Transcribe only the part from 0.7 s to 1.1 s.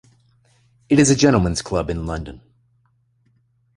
It